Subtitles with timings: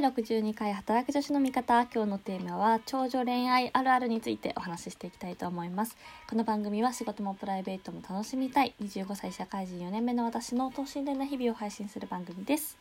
[0.00, 1.84] 第62回働く女子の味方。
[1.92, 5.96] 今日のテーマは長女恋愛あるあるについてお話ししていきたいと思います。
[6.30, 8.76] この番組は仕事もプライベートも楽しみたい。
[8.80, 12.78] 25歳社会人4年目の私の等身大な日々を配信する番組です。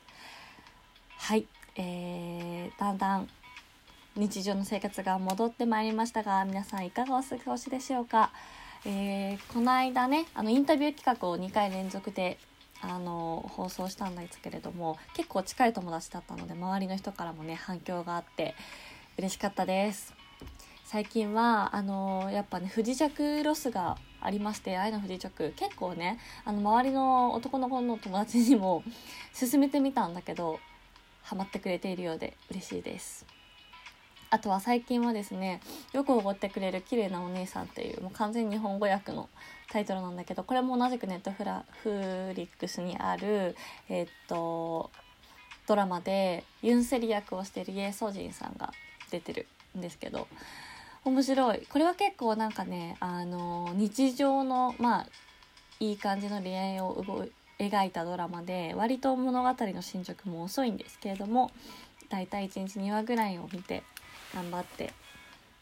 [1.17, 1.47] はい。
[1.75, 3.27] えー、だんだん
[4.15, 8.29] 日常の生活が戻ってまいりましたが皆さんいかがお過ごしでしょうか。
[8.85, 12.37] えー、この間ねあのインタビュー企画を2回連続で
[12.81, 18.55] あの放送したんですけれども結構近い友達だったので周りの人からもね反響があって
[19.17, 20.13] 嬉しかったです。
[20.85, 25.53] 最近はあのやっぱね不時着ロスがありまして愛の不時着。
[25.57, 28.83] 結構ねあの周りの男の子の友達にも
[29.37, 30.59] 勧めてみたんだけど
[31.23, 33.36] ハマってくれているようで嬉しいです。
[34.29, 35.61] あとは最近はですね
[35.93, 39.29] よくおごってくれる綺麗なお姉さんっていうもう完全日本語訳の
[39.71, 41.89] タイトルなんだけどこれも同じくネットフラフ
[42.35, 43.55] リックスにある
[43.89, 44.91] え、っと
[45.67, 48.71] ドラマでユンセリ役をしているイエ・ソジンさんが
[49.11, 50.27] 出てるんですけど
[51.03, 51.65] 面白い。
[51.69, 55.07] これは結構なんかねあの日常のまあ
[55.79, 57.27] いい感じの恋愛を
[57.59, 61.51] 描いたドラマで割と物語の進捗も遅いんですけれども
[62.09, 63.83] だいたい1日2話ぐらいを見て
[64.33, 64.93] 頑張って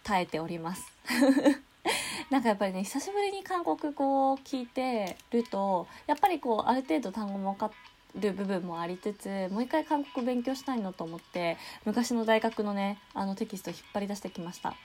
[0.03, 0.91] 耐えております。
[2.29, 7.71] なんかやっぱりね久しぶりに韓国語を聞いてるとやっぱりこうある程度単語も分か
[8.15, 14.75] る部分もありつつもう一回韓国勉強したいなと思って昔の大学のねあのテキスト引っ張り出してきました。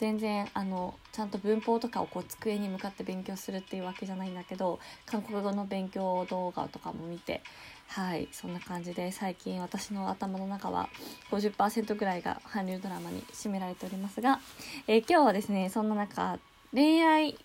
[0.00, 7.42] 全然あのちゃんと文法とかをこう机に向かって勉強するっていうわけじゃないんだけど韓国語の勉強動画とかも見て
[7.86, 10.88] はいそんな感じで最近私の頭の中は
[11.30, 14.40] 50%ぐらいが韓流ドラマに占められておりますが、
[14.86, 16.38] えー、今日はですねそんな中
[16.72, 17.36] 恋愛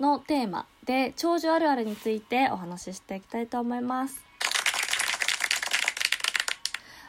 [0.00, 4.24] のテーマで長寿あるあるについてお話ししていきたいと思います。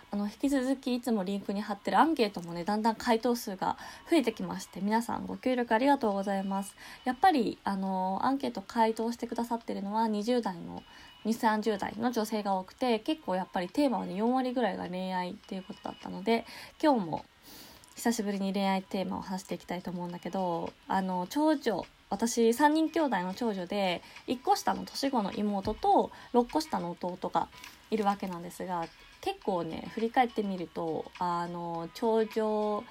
[0.10, 3.78] あの引き続きいつもリンクに貼ってるアンケートもねだんだん回答数が
[4.10, 6.76] 増えてきまして皆さんご協力ありがとうございます。
[7.04, 10.82] やっぱりあのアンケート回答してくださってるのは20代の
[11.26, 16.46] 2 3 0代の女性が多くて結構やっぱりテーマはね4割ぐらいが恋愛っていうことだったので
[16.82, 17.26] 今日も
[17.96, 27.50] 久しぶりに恋愛テーマを話していきたいと思うんだけどあの長女私3人兄弟の長女で1個下の年子の妹と6個下の弟が
[27.92, 28.86] いるわけなんですが
[29.22, 32.84] 結構ね振り返ってみるとあの長女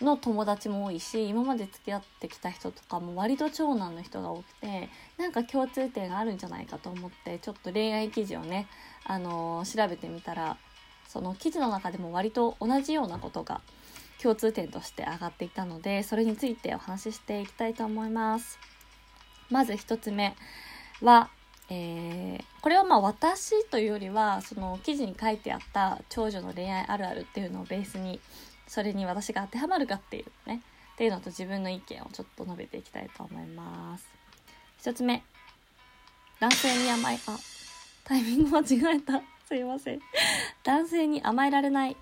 [0.00, 8.66] の友達も多いし今まで付き合ってきた人とかも割と長男の人が多くてなんか共通点があるんじゃないかと思ってちょっと恋愛記事をね、
[9.04, 10.58] あの、調べてみたら
[11.08, 13.62] その記事の中でも割と同じようなことが
[14.26, 18.58] 共通点として上がっていたのでそれについてお話ししていきたいと思います。
[19.50, 20.34] まず1つ目
[21.00, 21.30] は、
[21.70, 28.18] えー、これはまあ私というよりはその記事に書いてあった長女の恋愛あるあるっていうのをベースに
[28.66, 30.60] それに私が当てはまるかっていうね
[30.94, 34.08] っていうのと自分の意見をちょっと述べていきたいと思います。
[34.80, 35.22] 一つ目
[36.40, 37.38] 男性に甘いあ
[38.02, 39.22] タイミング間違えた。
[39.46, 40.00] すいません。
[40.64, 41.96] 男性に甘えられない。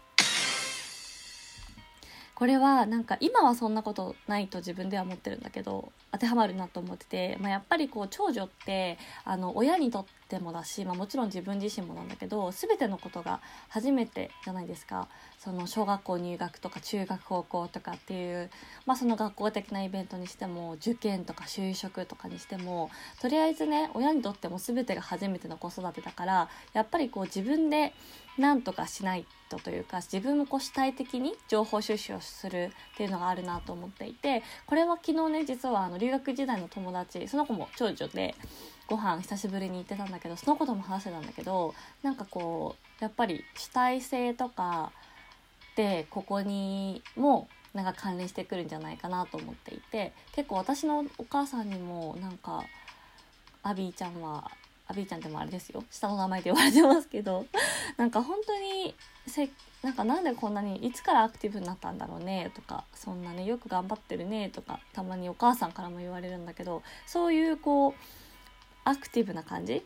[2.34, 15.08] これはなんか今はそんなことないと自分では思ってるんだけど当てはまるなと思ってて、まあ、やっぱりこう長女ってあの親にとってもだし、まあ、もちろん自分自身もなんだけど全てのことが初めてじゃないですか。
[15.44, 18.50] その小学校入学とか中学高校とかっていう、
[18.86, 22.90] まあ、その学校的なイベントにしても受験とか就職とかにしても
[23.20, 27.92] とりあえずね親にとっても全てが初めての子育てだからやっぱりこう自分で
[28.38, 38.34] 何とかしないとというか自分もこう主体的に情報収集をするっていうのがあるなと思っていてこれは昨日ね実はあの留学時代の友達その子も長女で
[38.86, 44.92] ご飯久しぶりに行ってたんだけどそのことも話してたんだけどなんかこうやっぱり主体性とか
[45.76, 52.64] でここにもなんか関連してくるんじゃないかなと思っていて結構私のお母さんにもなんか
[53.62, 54.50] アビーちゃんは
[54.86, 55.82] アビーちゃんでもあれですよ。
[55.90, 57.46] 下の名前で言われてますけど
[57.96, 58.94] なんか本当に
[59.26, 59.50] せ
[59.82, 67.94] なんかなんでこんなにいつからアクティブになったんだろうねとかそんなねよく頑張ってるねとかたまにお母さんからも言われるんだけどそういうこう
[68.84, 69.84] アクティブな感じ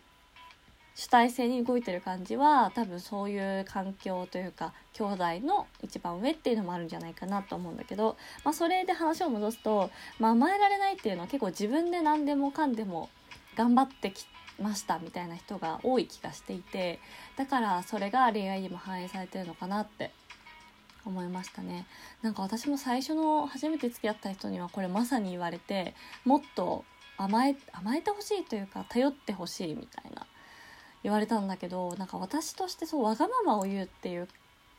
[0.98, 13.10] 主体性に動いてる感じは多分そういう環境というか兄弟の一番上っていうのもあるんじゃないかなと思うんだけど、まあ、それで話を戻すと、まあ、甘えられないっていうのは結構自分で何でもかんでも
[13.54, 14.26] 頑張ってき
[14.60, 16.98] ましたみたいな人が多い気がしていて
[17.36, 20.10] だからそれが恋愛にも反映されてるのかなって
[21.06, 21.86] 思いましたね。
[22.22, 26.84] なんか私も最初の初めて付き合った人にはこれまさに言われてもっと
[27.16, 30.26] 甘え甘えてほしいというか頼ってほしいみたいな
[31.02, 34.28] 言われたんだけどなんか私としてそうわがままを言うっていう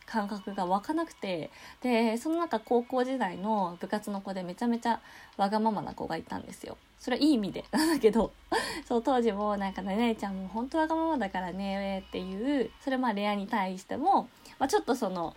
[0.05, 1.51] 感覚が湧かなくて
[1.81, 4.99] でその中高校時代の部活の子でめちゃめちゃ
[5.37, 6.77] わがままな子がいたんですよ。
[6.99, 8.33] それはいい意味でなんだけど
[8.85, 14.27] そう当時もなんかね姉ちゃんも本当わがままだからねっていうそれまあ恋愛に対しても、
[14.57, 15.35] まあ、ちょっとその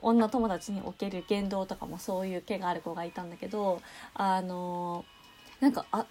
[0.00, 3.82] 女友達における言動とかもそういう毛がある子がいたんだけど
[4.14, 5.04] あの
[5.60, 6.06] なんかあ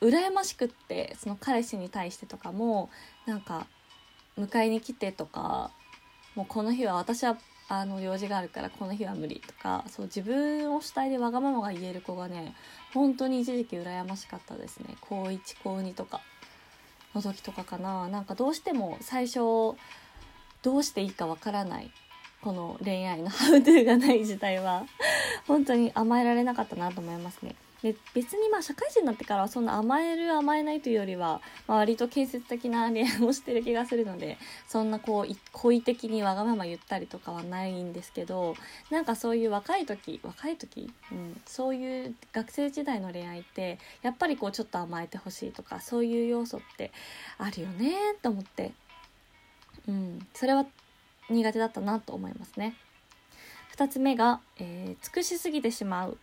[0.00, 2.90] 羨ましくってその彼氏に対してとかも
[3.30, 3.68] なんか
[4.36, 5.70] 迎えに来てとか
[6.34, 7.38] もうこの日は私は
[7.68, 12.56] あの用事があるからこの日は無理とかそう自分を主体でわがままが言える子がね
[12.92, 14.96] 本当に一時期羨ましかったですね。
[15.00, 16.20] 高1高2とか
[17.14, 18.08] の時とかかな。
[18.08, 19.38] なんかどうしても最初
[20.62, 21.92] どうしていいかわからない
[22.42, 24.86] この恋愛のハウトゥーがない時代は
[25.46, 27.54] 本当に甘えられなかったなと思いますね。
[27.82, 34.36] で別にまあ社会人になってからはそんな甘える甘えないというよりは、割と建設的な恋愛をしてる気がするので
[34.68, 38.54] そんなこう好意的にわがまま言ったりとかはないんですけど
[38.90, 46.92] なんかそういう若い時若い時、うん、そういう学生時代の恋愛ってやっぱりこうちょっと甘えてほしいとかそういう要素って
[47.38, 48.72] あるよねと思って、
[49.88, 50.66] うん、それは
[51.30, 52.74] 苦手だったなと思いますね。
[53.76, 56.18] 2つ目が、えー、尽くしすぎてしまう。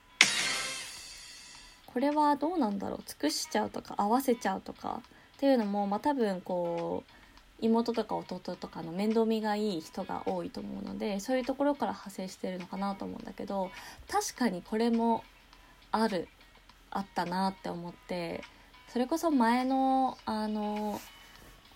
[1.86, 3.04] これはどうなんだろう。
[3.06, 5.02] 尽くしちゃうとか合わせちゃうとか。
[5.38, 7.12] っていうのも、まあ、多分こう
[7.60, 13.72] 妹とか弟とかの面倒見がいい人が多いと思うのでそういうところから派生してるのかなと思うんだけど
[14.10, 15.24] 確かにこれも
[15.92, 16.28] ある
[16.92, 18.44] あったなって思って
[18.90, 21.00] それこそ前のあの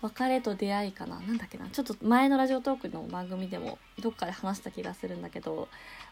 [0.02, 1.20] 別れと出会いかな。
[1.20, 1.68] なんだっけな。
[1.68, 5.68] ちょっと前のラジオトークの番組でもどっかで話した気がするんだけど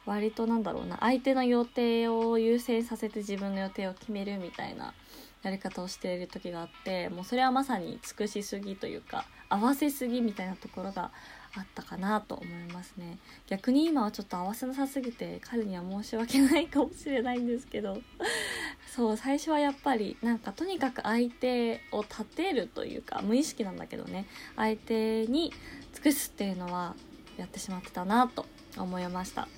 [0.06, 0.98] 割となんだろうな。
[1.00, 4.94] 相手の予定を優先させて自分の予定を決めるみたいな
[5.42, 11.10] やり方をしている時があってもうそれはまさに尽くしすぎというか合わせすぎみたいなところが
[11.56, 13.18] あったかなと思いますね。
[13.48, 18.00] 逆に今はちょっと合わせなさすぎて彼には申し訳ないかもしれないんですけど。
[18.94, 24.26] そう最初はやっぱりなんかとにかく相手を立てるというか無意識なんだけどね。
[24.56, 25.52] 相手に
[25.92, 26.94] 尽くすっていうのは
[27.36, 29.48] やってしまってたなと思いました。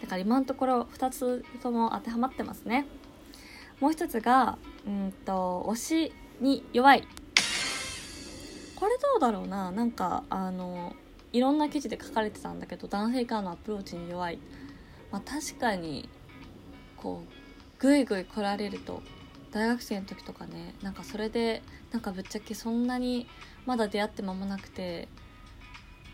[0.00, 2.86] だから今のところ2つとも当てはまってますね。
[3.80, 4.56] もう一つが
[4.86, 7.06] うんと推しに弱い。
[9.16, 9.70] うだろうな。
[9.70, 10.94] なんかあの
[11.32, 14.38] いろんな記事で書かれてたんだけど男性からのアプローチに弱い、
[15.10, 16.08] まあ、確かに
[16.96, 17.32] こう
[17.80, 19.02] ぐいぐい来られると
[19.50, 23.26] 大学生の時とかねなんかそれでなんかぶっちゃけそんなに
[23.66, 25.08] まだ出会って間もなくて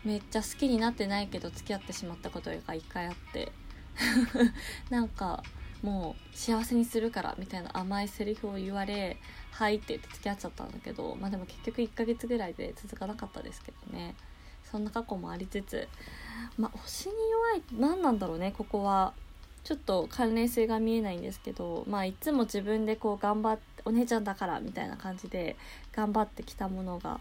[0.03, 3.51] めっちゃ好きになってないけど付き合ってしまったことが一回あって。
[4.89, 5.43] なんか
[5.81, 9.17] もう幸せにするからみたいな甘いセリフを言われ
[9.51, 14.15] 「はい」って言って付き合っちゃったんだけどまあでも結局1ヶ月ぐらいで続かなかったですけどね。
[14.71, 15.89] そんな過去もありつつ
[16.57, 19.13] まあ推しに弱い何なんだろうねここは。
[19.63, 25.55] ちょっと関連性が見えないんですけどまあいつも自分でこう頑張ってお姉ちゃんだからみたいな感じで
[25.91, 27.19] 頑張ってきたものが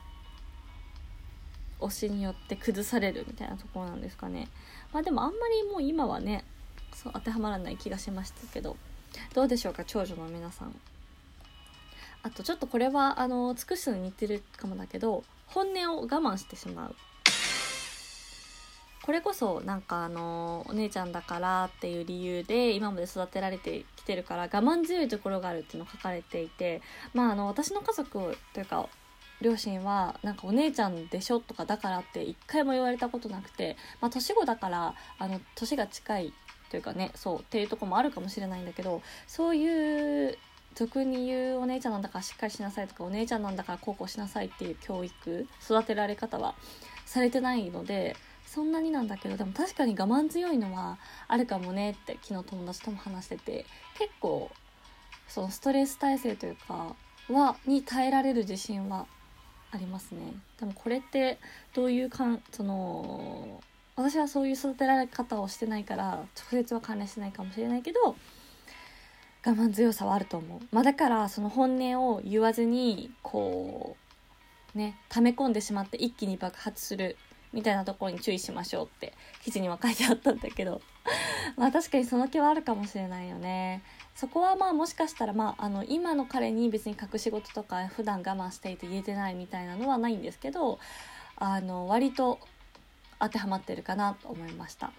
[1.80, 4.48] 推しによって崩されるみたいなところなんですかね。
[4.92, 6.44] まあでもあんまりもう今はね
[7.02, 8.76] そう当てはまらない気がしましたけど。
[9.34, 10.74] どうでしょうか長女の皆さん。
[12.22, 16.94] あとちょっとこれはあの尽くすのに似てるかもだけど本音を我慢してしまう。
[19.02, 26.82] これこそなんかあのお姉ちゃんだからっていう理由で今まで育てられてきてるから我慢強いところがあるっていうのが書かれていて
[27.14, 28.88] まああの私の家族というか
[29.40, 36.32] 両親はなんかお姉ちゃんでしょとかだからって一回も言われたことなくてまあ年子だからあの年が近い
[36.70, 40.38] というかねそうっていうとこもあるかもしれないんだけどそういう
[40.74, 46.54] 俗に言うお姉ちゃんなんだからしっかりしなさいとかお姉ちゃんなんだからこうこうしなさいっていう教育育てられ方は
[47.06, 50.98] されてないのでそんなになんだけどでも確かに我慢強いのは
[51.28, 53.66] あるかもねって昨日友達とも話してて
[53.98, 54.50] 結構
[55.28, 56.94] そのストレス耐性というか
[57.28, 59.06] はに耐えられる自信は
[59.72, 60.34] ありますね。
[60.58, 61.38] でもこれって
[61.74, 63.62] どういうかその
[64.00, 68.16] 私はそういう育てられ方をしてないから直接は関連してないかもしれないけど
[69.46, 73.96] 我慢強さはあると思う、まあ、だからその本音を言わずにこ
[74.74, 77.16] うね溜め込んでしまって一気に爆発する
[77.52, 80.80] みたいなところに注意しましょうって記事には書いてあったんだけど。
[81.56, 83.82] まあ確かにその気はあるかもしれないよね。
[84.14, 90.78] そこはまあもしかしたらまああの今の彼に別に隠し事とか普段我慢していて言えてないみたいなのはないんですけど
[91.36, 92.38] あの割と
[93.20, 94.92] 当てはまってるかなと思いました。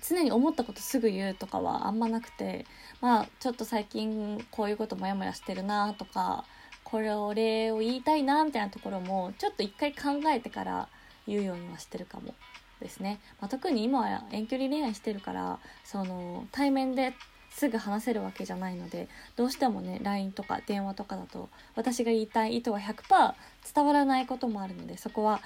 [0.00, 2.66] 常に思ったことすぐ言うとかはあんまなくて
[3.00, 6.44] まあちょっと最近こういうことモヤモヤしてるなとか
[6.84, 10.88] これを礼を言いたいなみたいなところもちょっと一回考えてから
[11.26, 12.34] 言うようにはしてるかも
[12.80, 17.12] ですね、まあ、特に今は遠距離恋愛してるからその対面で
[17.50, 23.34] すぐ話せるわけじゃないのでどうしてもね LINE とか電話とかだと私が言いたい意図が100%
[23.74, 25.40] 伝わらないこともあるのでそこは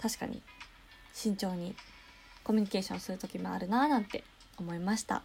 [0.00, 0.40] 確かに
[1.16, 1.74] 慎重に
[2.44, 4.22] コミュニケーションする時もあるななんて
[4.58, 5.22] 思いました。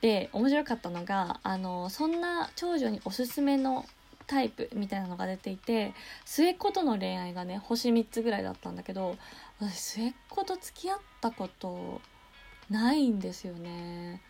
[0.00, 3.84] で面白かったのがあのそんな長女におすすめの
[4.26, 5.92] タイプみたいなのが出ていて
[6.24, 9.16] 末っ子との恋愛がね星3つぐらいだったんだけど
[9.60, 12.00] 私末っ子と付き合ったこと
[12.70, 14.22] ないんですよね。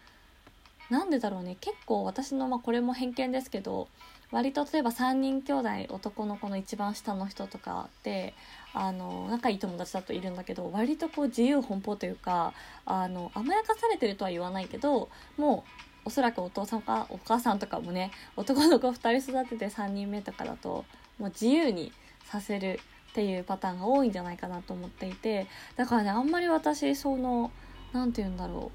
[0.91, 3.89] なんでだろうね結構私の、まあ、これも偏見ですけど
[4.33, 8.35] 割と例えば3人兄弟男の子の一番下の人とかって
[8.73, 12.53] あの仲いい友達だといるんだけど割とこう自由奔放というか
[12.85, 15.65] あの甘やかされてるとは言わないけども
[16.05, 20.85] うおそらくお父さんかお母さんとかもね男の子2人育てて3人目とかだと
[21.19, 21.93] もう自由に
[22.25, 22.81] させる
[23.11, 27.51] っていうパターンが多いんじゃないかなと思っていてだからねあんまり私その
[27.93, 28.71] 何て言うんだろ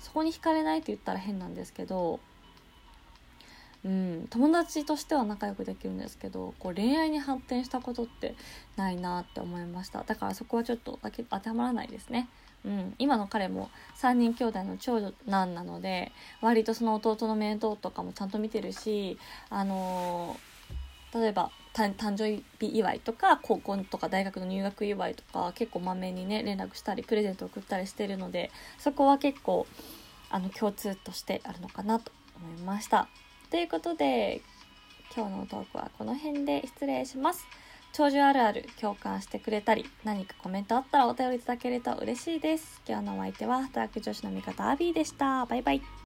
[0.00, 2.18] うそこに惹かれないって言ったら変なんですけど
[3.84, 8.36] うん、友達としては仲良くできるんですけどこう恋愛に発展したことって
[8.76, 12.28] ないなって思いましただからそこはちょっとだけ当てはまらないですね。
[12.64, 13.70] うん、今の彼も
[14.00, 19.18] 3人兄弟の長男なので割とその弟の面倒とかもちゃんと見てるし、
[19.50, 29.66] あのー、例えば誕生日祝いとか高校とか大学の入学祝いとか結構まめにね連絡したりプレゼント送ったりしてるのでそこは結構
[30.30, 33.08] あの共通としてあるのかなと思いました。
[33.52, 34.40] ということで
[35.14, 37.46] 今日のトークはこの辺で失礼します。
[37.92, 42.80] 長寿あるある共感してくれたり何かコメントあったらお便りいただけると嬉しいです。
[42.88, 45.44] 今日のお相手は働く女子の味方アビーでした。
[45.44, 45.82] バイバイ。